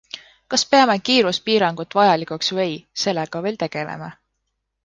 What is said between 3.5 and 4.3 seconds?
tegeleme.